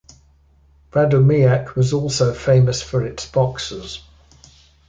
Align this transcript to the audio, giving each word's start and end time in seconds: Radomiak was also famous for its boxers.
Radomiak 0.93 1.75
was 1.75 1.93
also 1.93 2.33
famous 2.33 2.81
for 2.81 3.05
its 3.05 3.27
boxers. 3.29 4.01